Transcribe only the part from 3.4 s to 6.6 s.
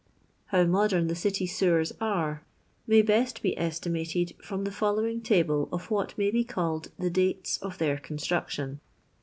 be estimated from the followiiig table of what may be